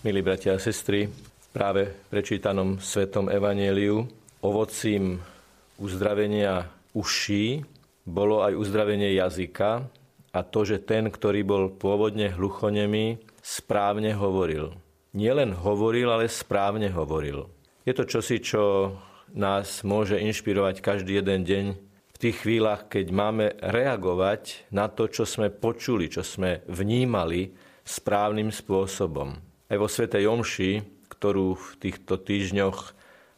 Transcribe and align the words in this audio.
Milí 0.00 0.24
bratia 0.24 0.56
a 0.56 0.62
sestry, 0.64 1.12
práve 1.52 1.92
prečítanom 2.08 2.80
Svetom 2.80 3.28
Evanieliu 3.28 4.08
ovocím 4.40 5.20
uzdravenia 5.76 6.72
uší 6.96 7.60
bolo 8.08 8.40
aj 8.40 8.56
uzdravenie 8.56 9.12
jazyka 9.20 9.84
a 10.32 10.40
to, 10.40 10.64
že 10.64 10.88
ten, 10.88 11.12
ktorý 11.12 11.44
bol 11.44 11.68
pôvodne 11.76 12.32
hluchonemý, 12.32 13.20
správne 13.44 14.16
hovoril. 14.16 14.72
Nielen 15.12 15.52
hovoril, 15.52 16.08
ale 16.08 16.32
správne 16.32 16.88
hovoril. 16.88 17.52
Je 17.84 17.92
to 17.92 18.08
čosi, 18.08 18.40
čo 18.40 18.96
nás 19.36 19.84
môže 19.84 20.16
inšpirovať 20.16 20.80
každý 20.80 21.20
jeden 21.20 21.44
deň 21.44 21.64
v 22.08 22.16
tých 22.16 22.40
chvíľach, 22.40 22.88
keď 22.88 23.06
máme 23.12 23.52
reagovať 23.60 24.72
na 24.72 24.88
to, 24.88 25.12
čo 25.12 25.28
sme 25.28 25.52
počuli, 25.52 26.08
čo 26.08 26.24
sme 26.24 26.64
vnímali 26.72 27.52
správnym 27.84 28.48
spôsobom. 28.48 29.49
Aj 29.70 29.78
vo 29.78 29.86
Svetej 29.86 30.26
Omši, 30.26 30.82
ktorú 31.14 31.54
v 31.54 31.68
týchto 31.78 32.18
týždňoch 32.18 32.78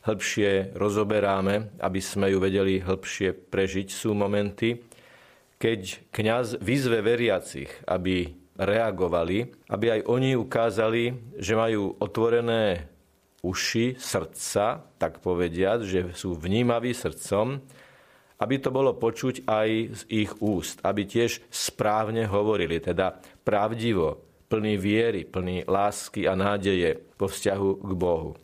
hĺbšie 0.08 0.72
rozoberáme, 0.72 1.76
aby 1.76 2.00
sme 2.00 2.32
ju 2.32 2.40
vedeli 2.40 2.80
hĺbšie 2.80 3.52
prežiť, 3.52 3.92
sú 3.92 4.16
momenty, 4.16 4.80
keď 5.60 6.08
kňaz 6.08 6.56
vyzve 6.56 7.04
veriacich, 7.04 7.68
aby 7.84 8.32
reagovali, 8.56 9.68
aby 9.68 9.86
aj 9.92 10.00
oni 10.08 10.32
ukázali, 10.32 11.36
že 11.36 11.52
majú 11.52 12.00
otvorené 12.00 12.88
uši, 13.44 14.00
srdca, 14.00 14.88
tak 14.96 15.20
povediať, 15.20 15.80
že 15.84 16.00
sú 16.16 16.32
vnímaví 16.32 16.96
srdcom, 16.96 17.60
aby 18.40 18.56
to 18.56 18.72
bolo 18.72 18.96
počuť 18.96 19.44
aj 19.44 19.68
z 20.00 20.02
ich 20.08 20.32
úst, 20.40 20.80
aby 20.80 21.04
tiež 21.04 21.44
správne 21.52 22.24
hovorili, 22.24 22.80
teda 22.80 23.20
pravdivo, 23.44 24.31
plný 24.52 24.76
viery, 24.76 25.24
plný 25.24 25.64
lásky 25.64 26.28
a 26.28 26.36
nádeje 26.36 27.00
po 27.16 27.32
vzťahu 27.32 27.70
k 27.80 27.92
Bohu. 27.96 28.36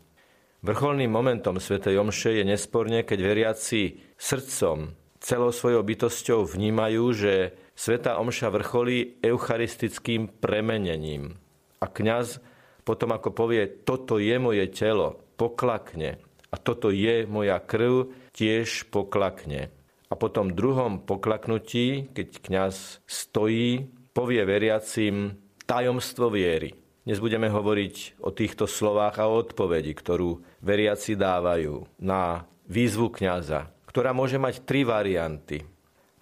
Vrcholným 0.64 1.12
momentom 1.12 1.60
Sv. 1.60 1.84
Omše 1.84 2.40
je 2.40 2.44
nesporne, 2.48 3.04
keď 3.04 3.18
veriaci 3.20 4.00
srdcom 4.16 4.96
celou 5.20 5.52
svojou 5.52 5.84
bytosťou 5.84 6.48
vnímajú, 6.48 7.04
že 7.12 7.32
Sveta 7.76 8.18
Omša 8.18 8.48
vrcholí 8.50 9.20
eucharistickým 9.22 10.40
premenením. 10.40 11.38
A 11.78 11.86
kňaz 11.86 12.42
potom 12.82 13.12
ako 13.12 13.36
povie, 13.36 13.68
toto 13.84 14.16
je 14.16 14.34
moje 14.40 14.64
telo, 14.72 15.20
poklakne. 15.36 16.18
A 16.48 16.56
toto 16.56 16.88
je 16.88 17.28
moja 17.28 17.60
krv, 17.60 18.08
tiež 18.32 18.88
poklakne. 18.88 19.68
A 20.08 20.16
potom 20.16 20.56
druhom 20.56 21.04
poklaknutí, 21.04 22.08
keď 22.16 22.28
kňaz 22.40 23.04
stojí, 23.04 23.92
povie 24.16 24.42
veriacim 24.48 25.36
tajomstvo 25.68 26.32
viery. 26.32 26.72
Dnes 27.04 27.20
budeme 27.20 27.52
hovoriť 27.52 28.24
o 28.24 28.32
týchto 28.32 28.64
slovách 28.64 29.20
a 29.20 29.28
o 29.28 29.36
odpovedi, 29.44 29.92
ktorú 29.92 30.40
veriaci 30.64 31.12
dávajú 31.12 31.84
na 32.00 32.48
výzvu 32.64 33.12
kňaza, 33.12 33.68
ktorá 33.84 34.16
môže 34.16 34.40
mať 34.40 34.64
tri 34.64 34.88
varianty. 34.88 35.60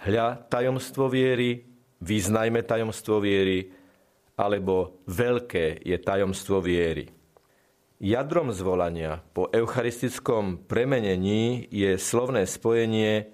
Hľa 0.03 0.51
tajomstvo 0.51 1.07
viery, 1.07 1.63
vyznajme 2.03 2.67
tajomstvo 2.67 3.23
viery, 3.23 3.71
alebo 4.35 4.99
veľké 5.07 5.81
je 5.87 5.97
tajomstvo 5.97 6.59
viery. 6.59 7.07
Jadrom 8.03 8.53
zvolania 8.53 9.25
po 9.33 9.49
eucharistickom 9.49 10.69
premenení 10.69 11.71
je 11.73 11.97
slovné 11.97 12.45
spojenie 12.45 13.31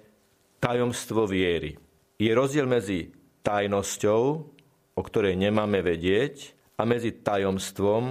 tajomstvo 0.63 1.27
viery. 1.27 1.75
Je 2.15 2.31
rozdiel 2.31 2.63
medzi 2.69 3.11
tajnosťou, 3.43 4.53
o 4.93 5.01
ktorej 5.01 5.37
nemáme 5.37 5.81
vedieť, 5.81 6.53
a 6.73 6.83
medzi 6.89 7.13
tajomstvom, 7.13 8.03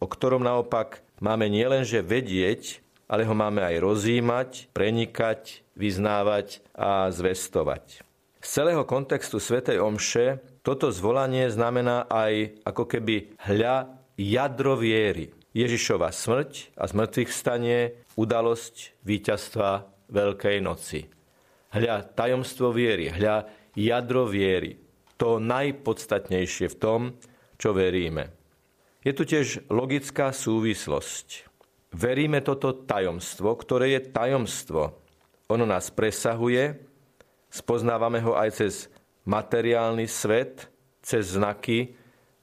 o 0.00 0.06
ktorom 0.06 0.44
naopak 0.44 1.00
máme 1.24 1.48
nielenže 1.48 2.04
vedieť, 2.04 2.84
ale 3.10 3.26
ho 3.26 3.34
máme 3.34 3.64
aj 3.64 3.76
rozímať, 3.80 4.50
prenikať, 4.70 5.64
vyznávať 5.74 6.62
a 6.76 7.10
zvestovať. 7.10 8.04
Z 8.40 8.48
celého 8.48 8.86
kontextu 8.88 9.36
svätej 9.36 9.82
Omše 9.82 10.40
toto 10.64 10.88
zvolanie 10.92 11.48
znamená 11.52 12.08
aj 12.08 12.62
ako 12.64 12.84
keby 12.88 13.36
hľa 13.40 13.92
jadro 14.16 14.76
viery. 14.80 15.32
Ježišova 15.50 16.14
smrť 16.14 16.72
a 16.78 16.86
zmrtvých 16.86 17.30
stanie, 17.34 17.98
udalosť 18.14 19.02
víťazstva 19.02 19.90
Veľkej 20.06 20.56
noci. 20.62 21.10
Hľa 21.74 22.06
tajomstvo 22.14 22.70
viery, 22.70 23.10
hľa 23.10 23.50
jadro 23.74 24.30
viery. 24.30 24.89
To 25.20 25.36
najpodstatnejšie 25.36 26.72
v 26.72 26.76
tom, 26.80 27.00
čo 27.60 27.76
veríme. 27.76 28.32
Je 29.04 29.12
tu 29.12 29.28
tiež 29.28 29.68
logická 29.68 30.32
súvislosť. 30.32 31.44
Veríme 31.92 32.40
toto 32.40 32.72
tajomstvo, 32.72 33.52
ktoré 33.60 34.00
je 34.00 34.00
tajomstvo. 34.08 34.96
Ono 35.52 35.64
nás 35.68 35.92
presahuje, 35.92 36.78
spoznávame 37.52 38.24
ho 38.24 38.32
aj 38.32 38.64
cez 38.64 38.74
materiálny 39.28 40.08
svet, 40.08 40.72
cez 41.04 41.36
znaky 41.36 41.92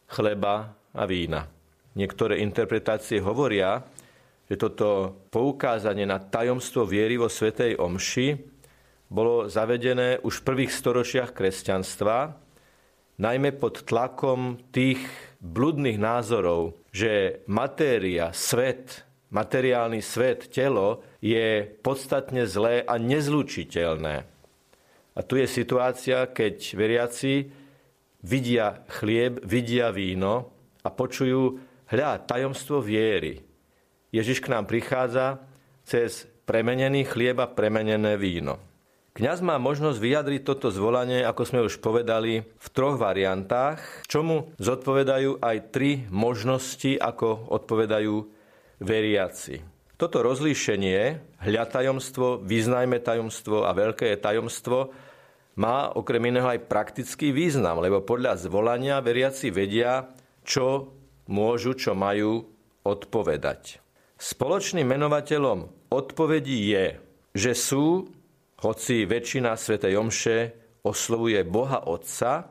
chleba 0.06 0.78
a 0.94 1.04
vína. 1.10 1.50
Niektoré 1.98 2.46
interpretácie 2.46 3.18
hovoria, 3.18 3.82
že 4.46 4.56
toto 4.56 5.18
poukázanie 5.34 6.06
na 6.06 6.22
tajomstvo 6.22 6.86
viery 6.86 7.18
vo 7.18 7.26
Svetej 7.26 7.82
Omši 7.82 8.28
bolo 9.10 9.50
zavedené 9.50 10.22
už 10.22 10.44
v 10.44 10.46
prvých 10.46 10.72
storočiach 10.72 11.32
kresťanstva, 11.34 12.47
najmä 13.18 13.58
pod 13.58 13.86
tlakom 13.86 14.62
tých 14.70 15.02
bludných 15.42 15.98
názorov, 15.98 16.78
že 16.94 17.44
matéria, 17.50 18.34
svet, 18.34 19.06
materiálny 19.34 20.02
svet, 20.02 20.50
telo 20.54 21.04
je 21.22 21.66
podstatne 21.82 22.46
zlé 22.46 22.86
a 22.86 22.96
nezlučiteľné. 23.02 24.16
A 25.18 25.20
tu 25.26 25.34
je 25.42 25.50
situácia, 25.50 26.30
keď 26.30 26.78
veriaci 26.78 27.50
vidia 28.22 28.86
chlieb, 29.02 29.42
vidia 29.42 29.90
víno 29.90 30.54
a 30.86 30.94
počujú, 30.94 31.58
hľa, 31.90 32.22
tajomstvo 32.30 32.86
viery. 32.86 33.42
Ježiš 34.14 34.46
k 34.46 34.54
nám 34.54 34.70
prichádza 34.70 35.42
cez 35.84 36.30
premenený 36.46 37.04
chlieb 37.10 37.42
a 37.42 37.50
premenené 37.50 38.16
víno. 38.16 38.62
Kňaz 39.18 39.42
má 39.42 39.58
možnosť 39.58 39.98
vyjadriť 39.98 40.42
toto 40.46 40.70
zvolanie, 40.70 41.26
ako 41.26 41.42
sme 41.42 41.66
už 41.66 41.82
povedali, 41.82 42.46
v 42.46 42.68
troch 42.70 43.02
variantách, 43.02 44.06
čomu 44.06 44.54
zodpovedajú 44.62 45.42
aj 45.42 45.74
tri 45.74 46.06
možnosti, 46.14 47.02
ako 47.02 47.50
odpovedajú 47.50 48.14
veriaci. 48.78 49.66
Toto 49.98 50.22
rozlíšenie, 50.22 51.18
hľa 51.50 51.66
tajomstvo, 51.66 52.46
vyznajme 52.46 53.02
tajomstvo 53.02 53.66
a 53.66 53.74
veľké 53.74 54.14
tajomstvo, 54.22 54.94
má 55.58 55.90
okrem 55.98 56.30
iného 56.30 56.46
aj 56.54 56.70
praktický 56.70 57.34
význam, 57.34 57.82
lebo 57.82 58.06
podľa 58.06 58.38
zvolania 58.38 59.02
veriaci 59.02 59.50
vedia, 59.50 60.14
čo 60.46 60.94
môžu, 61.26 61.74
čo 61.74 61.98
majú 61.98 62.46
odpovedať. 62.86 63.82
Spoločným 64.22 64.86
menovateľom 64.86 65.90
odpovedí 65.90 66.70
je, 66.70 67.02
že 67.34 67.58
sú, 67.58 68.14
hoci 68.58 69.06
väčšina 69.06 69.54
Sv. 69.54 69.78
Omše 69.82 70.38
oslovuje 70.82 71.42
Boha 71.46 71.86
Otca, 71.86 72.50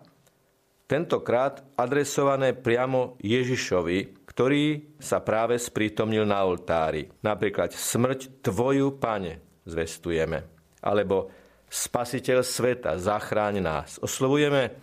tentokrát 0.87 1.67
adresované 1.75 2.55
priamo 2.55 3.19
Ježišovi, 3.19 4.29
ktorý 4.31 4.97
sa 5.03 5.25
práve 5.25 5.59
sprítomnil 5.59 6.29
na 6.29 6.45
oltári. 6.47 7.11
Napríklad 7.25 7.75
smrť 7.75 8.45
Tvoju, 8.45 9.01
Pane, 9.01 9.63
zvestujeme. 9.67 10.39
Alebo 10.85 11.33
Spasiteľ 11.67 12.47
sveta, 12.47 12.95
zachráň 12.95 13.59
nás. 13.59 13.99
Oslovujeme 13.99 14.79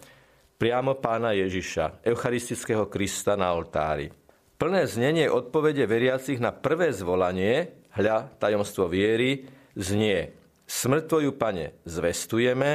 priamo 0.60 1.00
pána 1.00 1.32
Ježiša, 1.32 2.04
eucharistického 2.04 2.92
Krista 2.92 3.40
na 3.40 3.56
oltári. 3.56 4.12
Plné 4.60 4.84
znenie 4.88 5.32
odpovede 5.32 5.88
veriacich 5.88 6.44
na 6.44 6.52
prvé 6.52 6.92
zvolanie, 6.92 7.88
hľa 7.96 8.36
tajomstvo 8.36 8.92
viery, 8.92 9.48
znie 9.80 10.43
Smrť 10.64 11.04
Tvoju, 11.08 11.32
Pane, 11.36 11.76
zvestujeme 11.84 12.72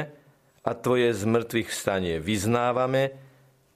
a 0.61 0.71
Tvoje 0.77 1.09
zmrtvých 1.13 1.69
stanie 1.73 2.21
vyznávame, 2.21 3.17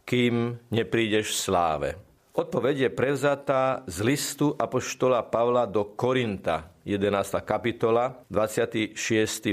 kým 0.05 0.59
neprídeš 0.69 1.33
v 1.33 1.39
sláve. 1.39 1.89
Odpoveď 2.33 2.89
je 2.89 2.89
prevzatá 2.89 3.85
z 3.85 3.97
listu 4.01 4.57
Apoštola 4.57 5.21
Pavla 5.21 5.69
do 5.69 5.93
Korinta, 5.93 6.73
11. 6.81 7.45
kapitola, 7.45 8.25
26. 8.29 8.97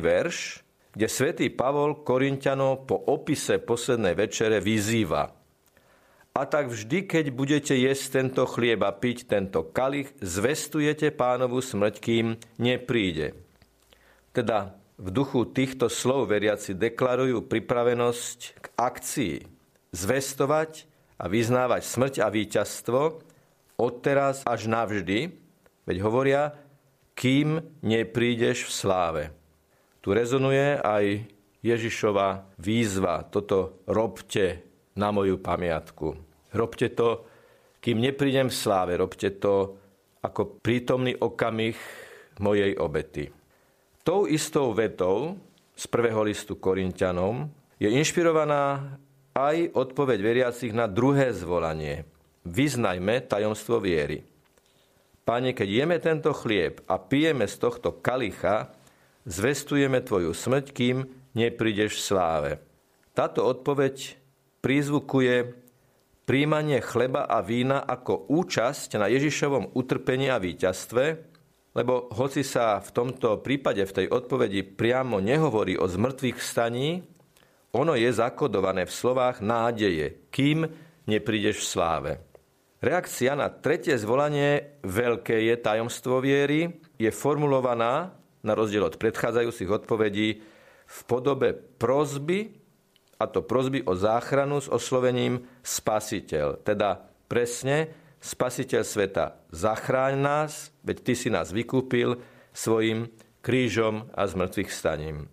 verš, 0.01 0.65
kde 0.97 1.07
svätý 1.07 1.47
Pavol 1.53 2.03
Korintianov 2.03 2.89
po 2.89 2.97
opise 2.99 3.61
poslednej 3.61 4.17
večere 4.17 4.59
vyzýva. 4.59 5.29
A 6.31 6.43
tak 6.47 6.73
vždy, 6.73 7.05
keď 7.05 7.25
budete 7.35 7.75
jesť 7.77 8.23
tento 8.23 8.47
chlieb 8.47 8.81
a 8.81 8.95
piť 8.95 9.29
tento 9.29 9.67
kalich, 9.71 10.11
zvestujete 10.23 11.13
pánovu 11.13 11.61
smrť, 11.61 11.95
kým 12.01 12.39
nepríde. 12.57 13.35
Teda 14.31 14.79
v 15.01 15.09
duchu 15.11 15.49
týchto 15.49 15.89
slov 15.89 16.29
veriaci 16.29 16.77
deklarujú 16.77 17.49
pripravenosť 17.49 18.39
k 18.61 18.67
akcii 18.77 19.37
zvestovať 19.91 20.87
a 21.19 21.25
vyznávať 21.27 21.83
smrť 21.83 22.15
a 22.23 22.29
víťazstvo, 22.29 23.01
odteraz 23.81 24.45
až 24.45 24.69
navždy, 24.69 25.33
veď 25.89 25.97
hovoria, 26.05 26.55
kým 27.17 27.65
neprídeš 27.81 28.69
v 28.69 28.73
sláve. 28.73 29.25
Tu 30.01 30.13
rezonuje 30.13 30.81
aj 30.81 31.29
Ježišova 31.61 32.57
výzva, 32.57 33.25
toto 33.29 33.85
robte 33.85 34.65
na 34.97 35.13
moju 35.13 35.37
pamiatku. 35.37 36.17
Robte 36.57 36.89
to, 36.93 37.29
kým 37.81 38.01
neprídem 38.01 38.49
v 38.49 38.57
sláve, 38.57 38.97
robte 38.97 39.29
to 39.37 39.77
ako 40.21 40.61
prítomný 40.61 41.17
okamih 41.17 41.77
mojej 42.41 42.77
obety. 42.77 43.40
Tou 44.01 44.25
istou 44.25 44.73
vetou 44.73 45.37
z 45.77 45.85
prvého 45.85 46.25
listu 46.25 46.57
Korintianom 46.57 47.53
je 47.77 47.93
inšpirovaná 47.93 48.97
aj 49.37 49.77
odpoveď 49.77 50.19
veriacich 50.25 50.73
na 50.73 50.89
druhé 50.89 51.37
zvolanie. 51.37 52.09
Vyznajme 52.49 53.21
tajomstvo 53.29 53.77
viery. 53.77 54.25
Pane, 55.29 55.53
keď 55.53 55.69
jeme 55.69 55.97
tento 56.01 56.33
chlieb 56.33 56.81
a 56.89 56.97
pijeme 56.97 57.45
z 57.45 57.61
tohto 57.61 58.01
kalicha, 58.01 58.73
zvestujeme 59.29 60.01
Tvoju 60.01 60.33
smrť, 60.33 60.67
kým 60.73 61.05
neprídeš 61.37 62.01
v 62.01 62.05
sláve. 62.05 62.51
Táto 63.13 63.45
odpoveď 63.45 64.17
prízvukuje 64.65 65.55
príjmanie 66.25 66.81
chleba 66.81 67.29
a 67.29 67.45
vína 67.45 67.85
ako 67.85 68.33
účasť 68.33 68.97
na 68.97 69.13
Ježišovom 69.13 69.77
utrpení 69.77 70.33
a 70.33 70.41
víťazstve, 70.41 71.30
lebo 71.75 72.11
hoci 72.11 72.43
sa 72.43 72.83
v 72.83 72.91
tomto 72.91 73.39
prípade 73.41 73.87
v 73.87 73.95
tej 74.03 74.07
odpovedi 74.11 74.67
priamo 74.67 75.23
nehovorí 75.23 75.79
o 75.79 75.87
zmrtvých 75.87 76.39
staní, 76.43 77.07
ono 77.71 77.95
je 77.95 78.11
zakodované 78.11 78.83
v 78.87 78.97
slovách 78.97 79.39
nádeje, 79.39 80.27
kým 80.35 80.67
neprídeš 81.07 81.63
v 81.63 81.71
sláve. 81.71 82.13
Reakcia 82.81 83.37
na 83.37 83.53
tretie 83.53 83.95
zvolanie 84.01 84.81
veľké 84.83 85.37
je 85.53 85.55
tajomstvo 85.61 86.19
viery 86.19 86.81
je 86.97 87.11
formulovaná, 87.13 88.17
na 88.41 88.53
rozdiel 88.57 88.89
od 88.89 88.97
predchádzajúcich 88.97 89.69
odpovedí, 89.69 90.29
v 90.91 91.01
podobe 91.07 91.55
prozby, 91.55 92.57
a 93.21 93.29
to 93.29 93.45
prozby 93.45 93.85
o 93.85 93.93
záchranu 93.93 94.65
s 94.65 94.67
oslovením 94.73 95.45
spasiteľ. 95.61 96.65
Teda 96.65 97.05
presne 97.29 97.93
spasiteľ 98.21 98.83
sveta, 98.85 99.41
zachráň 99.51 100.15
nás, 100.21 100.53
veď 100.85 100.97
ty 101.03 101.13
si 101.17 101.29
nás 101.33 101.51
vykúpil 101.51 102.21
svojim 102.53 103.09
krížom 103.41 104.13
a 104.13 104.29
zmrtvých 104.29 104.71
staním. 104.71 105.33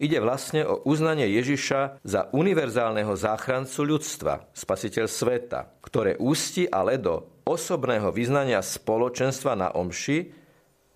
Ide 0.00 0.16
vlastne 0.24 0.64
o 0.64 0.80
uznanie 0.88 1.28
Ježiša 1.28 2.00
za 2.00 2.32
univerzálneho 2.32 3.12
záchrancu 3.20 3.84
ľudstva, 3.84 4.48
spasiteľ 4.56 5.04
sveta, 5.04 5.76
ktoré 5.84 6.16
ústi 6.16 6.64
ale 6.64 6.96
do 6.96 7.28
osobného 7.44 8.08
vyznania 8.08 8.64
spoločenstva 8.64 9.52
na 9.60 9.68
omši, 9.76 10.32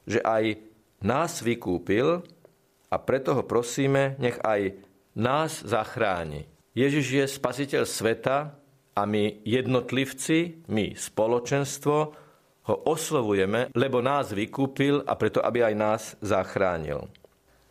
že 0.09 0.25
aj 0.25 0.57
nás 1.05 1.45
vykúpil 1.45 2.25
a 2.89 2.97
preto 2.97 3.37
ho 3.37 3.45
prosíme, 3.45 4.17
nech 4.17 4.41
aj 4.41 4.81
nás 5.13 5.61
zachráni. 5.61 6.49
Ježiš 6.73 7.07
je 7.13 7.25
spasiteľ 7.29 7.85
sveta 7.85 8.57
a 8.95 9.03
my 9.05 9.43
jednotlivci, 9.43 10.67
my 10.71 10.95
spoločenstvo, 10.95 11.97
ho 12.65 12.77
oslovujeme, 12.89 13.69
lebo 13.77 14.01
nás 14.01 14.33
vykúpil 14.33 15.05
a 15.05 15.13
preto, 15.21 15.45
aby 15.45 15.69
aj 15.69 15.75
nás 15.77 16.03
zachránil. 16.25 17.13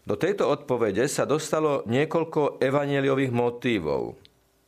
Do 0.04 0.20
tejto 0.20 0.52
odpovede 0.52 1.08
sa 1.10 1.26
dostalo 1.26 1.82
niekoľko 1.90 2.62
evaneliových 2.62 3.34
motívov. 3.34 4.20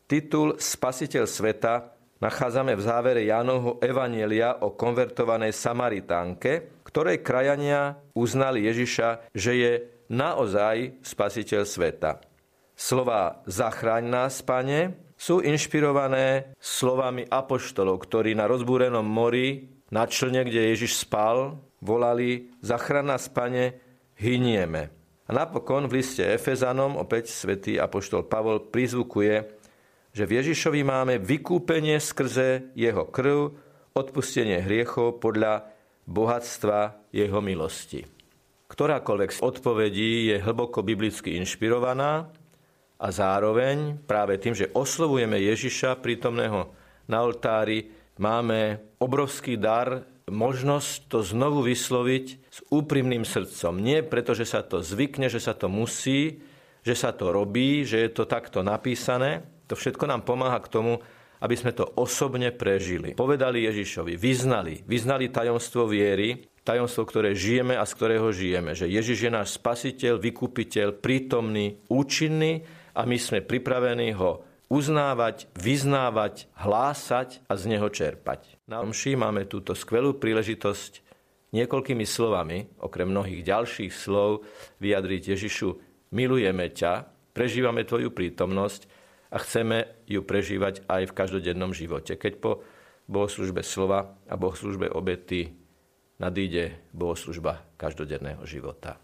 Titul 0.10 0.58
Spasiteľ 0.58 1.26
sveta 1.30 1.94
nachádzame 2.24 2.74
v 2.74 2.82
závere 2.82 3.22
Jánovho 3.28 3.78
evanielia 3.84 4.64
o 4.64 4.74
konvertovanej 4.74 5.54
Samaritánke, 5.54 6.82
ktorej 6.88 7.22
krajania 7.22 8.00
uznali 8.16 8.64
Ježiša, 8.66 9.36
že 9.36 9.52
je 9.54 9.74
naozaj 10.08 11.04
spasiteľ 11.04 11.68
sveta. 11.68 12.24
Slova 12.76 13.44
zachráň 13.44 14.04
nás, 14.08 14.40
pane, 14.40 15.05
sú 15.16 15.40
inšpirované 15.40 16.56
slovami 16.60 17.24
apoštolov, 17.26 18.04
ktorí 18.04 18.36
na 18.36 18.46
rozbúrenom 18.52 19.04
mori, 19.04 19.72
na 19.90 20.06
člne, 20.06 20.44
kde 20.44 20.76
Ježiš 20.76 21.08
spal, 21.08 21.60
volali 21.80 22.52
zachráň 22.60 23.16
nás, 23.16 23.32
pane, 23.32 23.80
hynieme. 24.20 24.92
A 25.26 25.32
napokon 25.34 25.90
v 25.90 26.04
liste 26.04 26.22
Efezanom 26.22 27.00
opäť 27.02 27.34
svätý 27.34 27.82
apoštol 27.82 28.30
Pavol 28.30 28.62
prizvukuje, 28.70 29.50
že 30.16 30.24
v 30.24 30.36
Ježišovi 30.40 30.82
máme 30.86 31.16
vykúpenie 31.18 31.98
skrze 31.98 32.72
jeho 32.78 33.04
krv, 33.10 33.52
odpustenie 33.96 34.62
hriechov 34.62 35.24
podľa 35.24 35.72
bohatstva 36.06 37.10
jeho 37.10 37.40
milosti. 37.42 38.06
Ktorákoľvek 38.70 39.32
z 39.32 39.40
odpovedí 39.42 40.12
je 40.34 40.38
hlboko 40.42 40.84
biblicky 40.86 41.38
inšpirovaná 41.40 42.30
a 43.06 43.14
zároveň 43.14 44.02
práve 44.10 44.42
tým, 44.42 44.58
že 44.58 44.74
oslovujeme 44.74 45.38
Ježiša 45.38 46.02
prítomného 46.02 46.74
na 47.06 47.22
oltári, 47.22 47.94
máme 48.18 48.82
obrovský 48.98 49.62
dar, 49.62 50.02
možnosť 50.26 51.06
to 51.06 51.22
znovu 51.22 51.62
vysloviť 51.62 52.26
s 52.50 52.66
úprimným 52.74 53.22
srdcom. 53.22 53.78
Nie 53.78 54.02
preto, 54.02 54.34
že 54.34 54.50
sa 54.50 54.66
to 54.66 54.82
zvykne, 54.82 55.30
že 55.30 55.38
sa 55.38 55.54
to 55.54 55.70
musí, 55.70 56.42
že 56.82 56.98
sa 56.98 57.14
to 57.14 57.30
robí, 57.30 57.86
že 57.86 58.10
je 58.10 58.10
to 58.10 58.26
takto 58.26 58.66
napísané. 58.66 59.46
To 59.70 59.78
všetko 59.78 60.10
nám 60.10 60.26
pomáha 60.26 60.58
k 60.66 60.74
tomu, 60.74 60.98
aby 61.46 61.54
sme 61.54 61.78
to 61.78 61.86
osobne 62.02 62.50
prežili. 62.58 63.14
Povedali 63.14 63.70
Ježišovi, 63.70 64.18
vyznali, 64.18 64.82
vyznali 64.82 65.30
tajomstvo 65.30 65.86
viery, 65.86 66.42
tajomstvo, 66.66 67.06
ktoré 67.06 67.38
žijeme 67.38 67.78
a 67.78 67.86
z 67.86 67.94
ktorého 67.94 68.34
žijeme. 68.34 68.74
Že 68.74 68.90
Ježiš 68.90 69.30
je 69.30 69.32
náš 69.32 69.54
spasiteľ, 69.62 70.18
vykupiteľ, 70.18 70.98
prítomný, 70.98 71.86
účinný 71.86 72.66
a 72.96 73.04
my 73.04 73.20
sme 73.20 73.44
pripravení 73.44 74.16
ho 74.16 74.42
uznávať, 74.72 75.52
vyznávať, 75.54 76.50
hlásať 76.58 77.44
a 77.46 77.54
z 77.54 77.64
neho 77.70 77.88
čerpať. 77.92 78.58
Na 78.66 78.82
omši 78.82 79.14
máme 79.14 79.46
túto 79.46 79.78
skvelú 79.78 80.18
príležitosť 80.18 81.06
niekoľkými 81.54 82.08
slovami, 82.08 82.82
okrem 82.82 83.12
mnohých 83.12 83.46
ďalších 83.46 83.94
slov, 83.94 84.48
vyjadriť 84.82 85.38
Ježišu, 85.38 85.70
milujeme 86.16 86.72
ťa, 86.74 87.08
prežívame 87.36 87.86
tvoju 87.86 88.10
prítomnosť 88.10 88.90
a 89.30 89.38
chceme 89.44 90.08
ju 90.10 90.24
prežívať 90.26 90.88
aj 90.88 91.12
v 91.12 91.16
každodennom 91.16 91.76
živote. 91.76 92.18
Keď 92.18 92.34
po 92.42 92.66
bohoslužbe 93.06 93.62
slova 93.62 94.18
a 94.26 94.34
bohoslužbe 94.34 94.90
obety 94.90 95.54
nadíde 96.18 96.90
bohoslužba 96.96 97.62
každodenného 97.78 98.42
života. 98.50 98.98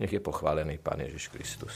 Nech 0.00 0.12
je 0.12 0.22
pochválený 0.22 0.80
Pán 0.80 1.02
Ježiš 1.04 1.28
Kristus. 1.28 1.74